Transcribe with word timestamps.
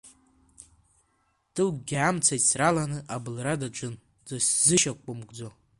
Дыгәгьы 1.53 1.97
амца 2.07 2.33
ицраланы 2.39 2.99
абылра 3.15 3.53
даҿын 3.61 3.93
дазышьақәымкӡо. 4.25 5.49